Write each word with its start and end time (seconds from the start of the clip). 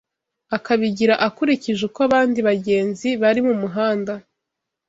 akabigira 0.55 1.13
akulikije 1.27 1.81
uko 1.89 1.99
abandi 2.07 2.39
bagenzi 2.47 3.09
bari 3.21 3.41
mu 3.47 3.53
muhanda 3.61 4.13